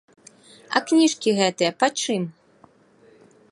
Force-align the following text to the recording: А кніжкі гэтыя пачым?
А 0.77 0.81
кніжкі 0.91 1.35
гэтыя 1.41 1.71
пачым? 1.83 2.23